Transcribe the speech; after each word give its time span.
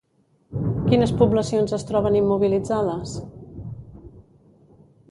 Quines 0.85 1.13
poblacions 1.19 1.75
es 1.79 1.85
troben 1.91 2.17
immobilitzades? 2.23 3.15